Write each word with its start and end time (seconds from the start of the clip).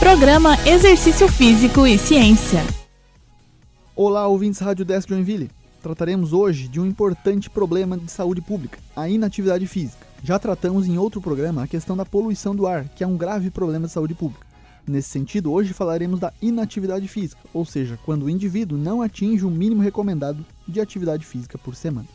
Programa 0.00 0.56
Exercício 0.66 1.28
Físico 1.28 1.86
e 1.86 1.98
Ciência. 1.98 2.64
Olá, 3.94 4.26
ouvintes 4.26 4.58
Rádio 4.58 4.82
Desk 4.82 5.06
Joinville. 5.06 5.50
Trataremos 5.82 6.32
hoje 6.32 6.68
de 6.68 6.80
um 6.80 6.86
importante 6.86 7.50
problema 7.50 7.98
de 7.98 8.10
saúde 8.10 8.40
pública, 8.40 8.78
a 8.96 9.10
inatividade 9.10 9.66
física. 9.66 10.06
Já 10.24 10.38
tratamos 10.38 10.88
em 10.88 10.96
outro 10.96 11.20
programa 11.20 11.64
a 11.64 11.68
questão 11.68 11.94
da 11.94 12.06
poluição 12.06 12.56
do 12.56 12.66
ar, 12.66 12.88
que 12.88 13.04
é 13.04 13.06
um 13.06 13.18
grave 13.18 13.50
problema 13.50 13.88
de 13.88 13.92
saúde 13.92 14.14
pública. 14.14 14.46
Nesse 14.86 15.10
sentido, 15.10 15.52
hoje 15.52 15.74
falaremos 15.74 16.18
da 16.18 16.32
inatividade 16.40 17.06
física, 17.06 17.42
ou 17.52 17.66
seja, 17.66 17.98
quando 18.02 18.22
o 18.22 18.30
indivíduo 18.30 18.78
não 18.78 19.02
atinge 19.02 19.44
o 19.44 19.50
mínimo 19.50 19.82
recomendado 19.82 20.42
de 20.66 20.80
atividade 20.80 21.26
física 21.26 21.58
por 21.58 21.76
semana. 21.76 22.08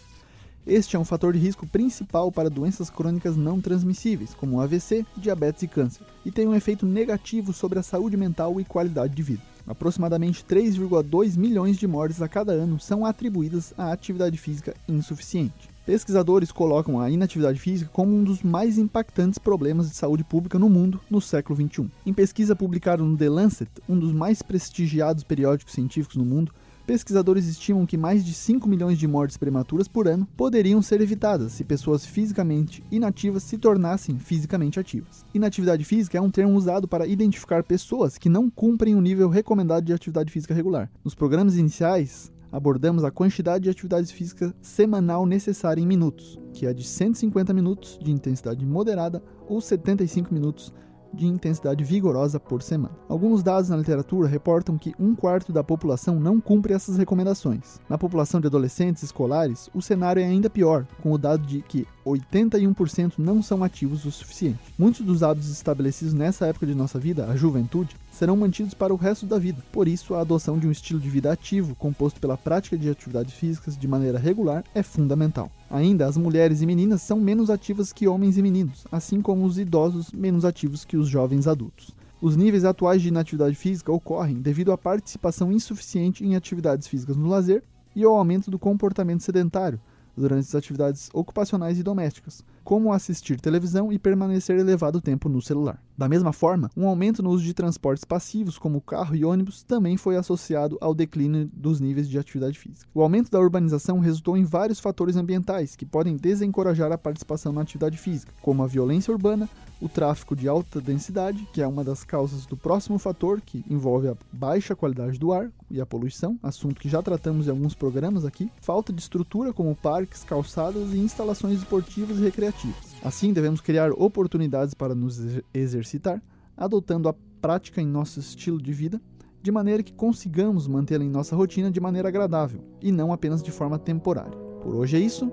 Este 0.67 0.95
é 0.95 0.99
um 0.99 1.05
fator 1.05 1.31
de 1.31 1.37
risco 1.37 1.67
principal 1.67 2.31
para 2.31 2.49
doenças 2.49 2.89
crônicas 2.89 3.37
não 3.37 3.61
transmissíveis, 3.61 4.33
como 4.33 4.59
AVC, 4.59 5.05
diabetes 5.15 5.61
e 5.61 5.67
câncer, 5.67 6.03
e 6.25 6.31
tem 6.31 6.47
um 6.47 6.55
efeito 6.55 6.87
negativo 6.87 7.53
sobre 7.53 7.77
a 7.77 7.83
saúde 7.83 8.17
mental 8.17 8.59
e 8.59 8.65
qualidade 8.65 9.13
de 9.13 9.21
vida. 9.21 9.43
Aproximadamente 9.67 10.43
3,2 10.43 11.37
milhões 11.37 11.77
de 11.77 11.85
mortes 11.85 12.19
a 12.19 12.27
cada 12.27 12.51
ano 12.51 12.79
são 12.79 13.05
atribuídas 13.05 13.75
à 13.77 13.91
atividade 13.91 14.39
física 14.39 14.73
insuficiente. 14.89 15.69
Pesquisadores 15.85 16.51
colocam 16.51 16.99
a 16.99 17.11
inatividade 17.11 17.59
física 17.59 17.91
como 17.93 18.15
um 18.15 18.23
dos 18.23 18.41
mais 18.41 18.79
impactantes 18.79 19.37
problemas 19.37 19.87
de 19.87 19.95
saúde 19.95 20.23
pública 20.23 20.57
no 20.57 20.67
mundo 20.67 20.99
no 21.11 21.21
século 21.21 21.55
XXI. 21.55 21.91
Em 22.03 22.13
pesquisa 22.13 22.55
publicada 22.55 23.03
no 23.03 23.15
The 23.15 23.29
Lancet, 23.29 23.69
um 23.87 23.99
dos 23.99 24.11
mais 24.11 24.41
prestigiados 24.41 25.23
periódicos 25.23 25.75
científicos 25.75 26.17
no 26.17 26.25
mundo, 26.25 26.51
pesquisadores 26.85 27.47
estimam 27.47 27.85
que 27.85 27.97
mais 27.97 28.23
de 28.23 28.33
5 28.33 28.67
milhões 28.69 28.97
de 28.97 29.07
mortes 29.07 29.37
prematuras 29.37 29.87
por 29.87 30.07
ano 30.07 30.27
poderiam 30.37 30.81
ser 30.81 31.01
evitadas 31.01 31.53
se 31.53 31.63
pessoas 31.63 32.05
fisicamente 32.05 32.83
inativas 32.91 33.43
se 33.43 33.57
tornassem 33.57 34.19
fisicamente 34.19 34.79
ativas. 34.79 35.25
Inatividade 35.33 35.83
física 35.83 36.17
é 36.17 36.21
um 36.21 36.31
termo 36.31 36.53
usado 36.53 36.87
para 36.87 37.07
identificar 37.07 37.63
pessoas 37.63 38.17
que 38.17 38.29
não 38.29 38.49
cumprem 38.49 38.95
o 38.95 39.01
nível 39.01 39.29
recomendado 39.29 39.83
de 39.83 39.93
atividade 39.93 40.31
física 40.31 40.53
regular. 40.53 40.89
Nos 41.03 41.15
programas 41.15 41.57
iniciais, 41.57 42.31
abordamos 42.51 43.03
a 43.03 43.11
quantidade 43.11 43.63
de 43.63 43.69
atividade 43.69 44.13
física 44.13 44.53
semanal 44.61 45.25
necessária 45.25 45.81
em 45.81 45.87
minutos, 45.87 46.39
que 46.53 46.65
é 46.65 46.73
de 46.73 46.83
150 46.83 47.53
minutos 47.53 47.99
de 48.01 48.11
intensidade 48.11 48.65
moderada 48.65 49.21
ou 49.47 49.59
75 49.59 50.33
minutos 50.33 50.73
de 51.15 51.25
intensidade 51.25 51.83
vigorosa 51.83 52.39
por 52.39 52.61
semana. 52.61 52.95
Alguns 53.09 53.41
dados 53.41 53.69
na 53.69 53.77
literatura 53.77 54.27
reportam 54.27 54.77
que 54.77 54.93
um 54.99 55.15
quarto 55.15 55.51
da 55.51 55.63
população 55.63 56.19
não 56.19 56.39
cumpre 56.39 56.73
essas 56.73 56.97
recomendações. 56.97 57.79
Na 57.89 57.97
população 57.97 58.39
de 58.41 58.47
adolescentes 58.47 59.03
escolares, 59.03 59.69
o 59.73 59.81
cenário 59.81 60.21
é 60.21 60.25
ainda 60.25 60.49
pior, 60.49 60.85
com 61.01 61.11
o 61.11 61.17
dado 61.17 61.45
de 61.45 61.61
que 61.61 61.87
81% 62.05 63.13
não 63.17 63.41
são 63.41 63.63
ativos 63.63 64.05
o 64.05 64.11
suficiente. 64.11 64.59
Muitos 64.77 65.05
dos 65.05 65.23
hábitos 65.23 65.49
estabelecidos 65.49 66.13
nessa 66.13 66.45
época 66.45 66.67
de 66.67 66.75
nossa 66.75 66.99
vida, 66.99 67.25
a 67.25 67.35
juventude, 67.35 67.95
serão 68.11 68.37
mantidos 68.37 68.73
para 68.73 68.93
o 68.93 68.97
resto 68.97 69.25
da 69.25 69.37
vida. 69.37 69.63
Por 69.71 69.87
isso, 69.87 70.13
a 70.13 70.21
adoção 70.21 70.57
de 70.57 70.67
um 70.67 70.71
estilo 70.71 70.99
de 70.99 71.09
vida 71.09 71.31
ativo, 71.31 71.75
composto 71.75 72.19
pela 72.19 72.37
prática 72.37 72.77
de 72.77 72.89
atividades 72.89 73.33
físicas 73.33 73.77
de 73.77 73.87
maneira 73.87 74.17
regular, 74.17 74.63
é 74.73 74.81
fundamental. 74.81 75.51
Ainda, 75.69 76.05
as 76.05 76.15
mulheres 76.15 76.61
e 76.61 76.65
meninas 76.65 77.01
são 77.01 77.19
menos 77.19 77.49
ativas 77.49 77.91
que 77.91 78.07
homens 78.07 78.37
e 78.37 78.41
meninos, 78.41 78.85
assim 78.91 79.21
como 79.21 79.45
os 79.45 79.57
idosos 79.57 80.11
menos 80.11 80.45
ativos 80.45 80.85
que 80.85 80.95
os 80.95 81.07
jovens 81.07 81.47
adultos. 81.47 81.95
Os 82.21 82.35
níveis 82.35 82.63
atuais 82.63 83.01
de 83.01 83.07
inatividade 83.07 83.55
física 83.55 83.91
ocorrem 83.91 84.41
devido 84.41 84.71
à 84.71 84.77
participação 84.77 85.51
insuficiente 85.51 86.23
em 86.23 86.35
atividades 86.35 86.87
físicas 86.87 87.17
no 87.17 87.27
lazer 87.27 87.63
e 87.95 88.03
ao 88.03 88.15
aumento 88.15 88.51
do 88.51 88.59
comportamento 88.59 89.23
sedentário, 89.23 89.79
durante 90.15 90.47
as 90.47 90.55
atividades 90.55 91.09
ocupacionais 91.13 91.77
e 91.79 91.83
domésticas, 91.83 92.43
como 92.65 92.91
assistir 92.91 93.39
televisão 93.39 93.93
e 93.93 93.99
permanecer 93.99 94.57
elevado 94.57 94.99
tempo 94.99 95.29
no 95.29 95.39
celular. 95.39 95.79
Da 95.95 96.09
mesma 96.09 96.33
forma, 96.33 96.69
um 96.75 96.87
aumento 96.87 97.21
no 97.21 97.29
uso 97.29 97.43
de 97.43 97.53
transportes 97.53 98.03
passivos, 98.03 98.57
como 98.57 98.81
carro 98.81 99.15
e 99.15 99.23
ônibus, 99.23 99.63
também 99.63 99.95
foi 99.95 100.17
associado 100.17 100.77
ao 100.81 100.93
declínio 100.93 101.47
dos 101.53 101.79
níveis 101.79 102.09
de 102.09 102.17
atividade 102.17 102.57
física. 102.57 102.89
O 102.93 103.03
aumento 103.03 103.29
da 103.29 103.39
urbanização 103.39 103.99
resultou 103.99 104.35
em 104.35 104.43
vários 104.43 104.79
fatores 104.79 105.15
ambientais 105.15 105.75
que 105.75 105.85
podem 105.85 106.17
desencorajar 106.17 106.91
a 106.91 106.97
participação 106.97 107.53
na 107.53 107.61
atividade 107.61 107.97
física, 107.97 108.33
como 108.41 108.63
a 108.63 108.67
violência 108.67 109.13
urbana, 109.13 109.47
o 109.79 109.87
tráfego 109.87 110.35
de 110.35 110.47
alta 110.47 110.81
densidade, 110.81 111.47
que 111.53 111.61
é 111.61 111.67
uma 111.67 111.83
das 111.83 112.03
causas 112.03 112.45
do 112.45 112.57
próximo 112.57 112.97
fator, 112.97 113.39
que 113.39 113.63
envolve 113.69 114.07
a 114.07 114.17
baixa 114.33 114.75
qualidade 114.75 115.19
do 115.19 115.31
ar 115.31 115.51
e 115.69 115.79
a 115.79 115.85
poluição, 115.85 116.39
assunto 116.41 116.81
que 116.81 116.89
já 116.89 117.01
tratamos 117.01 117.47
em 117.47 117.51
alguns 117.51 117.75
programas 117.75 118.25
aqui, 118.25 118.49
falta 118.59 118.91
de 118.91 119.01
estrutura 119.01 119.53
como 119.53 119.75
parques, 119.75 120.23
calçadas 120.23 120.93
e 120.93 120.97
instalações 120.97 121.59
esportivas 121.59 122.17
e 122.17 122.21
recreativas. 122.21 122.54
Assim, 123.03 123.33
devemos 123.33 123.61
criar 123.61 123.91
oportunidades 123.91 124.73
para 124.73 124.95
nos 124.95 125.19
exercitar, 125.53 126.21
adotando 126.57 127.09
a 127.09 127.15
prática 127.41 127.81
em 127.81 127.85
nosso 127.85 128.19
estilo 128.19 128.61
de 128.61 128.73
vida, 128.73 128.99
de 129.41 129.51
maneira 129.51 129.83
que 129.83 129.93
consigamos 129.93 130.67
mantê-la 130.67 131.03
em 131.03 131.09
nossa 131.09 131.35
rotina 131.35 131.69
de 131.69 131.79
maneira 131.79 132.07
agradável 132.07 132.63
e 132.81 132.91
não 132.91 133.13
apenas 133.13 133.43
de 133.43 133.51
forma 133.51 133.77
temporária. 133.77 134.35
Por 134.63 134.73
hoje 134.73 134.97
é 134.97 134.99
isso. 134.99 135.31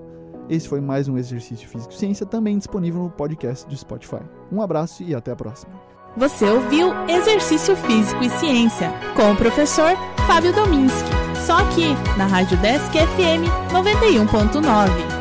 Esse 0.49 0.67
foi 0.67 0.81
mais 0.81 1.07
um 1.07 1.17
Exercício 1.17 1.67
Físico 1.67 1.93
Ciência, 1.93 2.25
também 2.25 2.57
disponível 2.57 3.01
no 3.01 3.09
podcast 3.09 3.67
do 3.67 3.75
Spotify. 3.75 4.21
Um 4.51 4.61
abraço 4.61 5.01
e 5.01 5.15
até 5.15 5.31
a 5.31 5.35
próxima. 5.35 5.73
Você 6.15 6.45
ouviu 6.45 6.93
Exercício 7.07 7.75
Físico 7.75 8.23
e 8.23 8.29
Ciência 8.29 8.91
com 9.15 9.31
o 9.31 9.35
professor 9.35 9.95
Fábio 10.27 10.53
Dominski, 10.53 11.09
só 11.45 11.57
aqui 11.57 11.87
na 12.17 12.27
Rádio 12.27 12.57
Desk 12.57 12.91
FM 12.91 13.49
91.9. 13.73 15.12